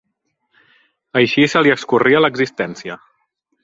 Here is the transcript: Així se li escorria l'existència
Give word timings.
Així 1.23 1.47
se 1.53 1.63
li 1.69 1.77
escorria 1.77 2.25
l'existència 2.27 3.03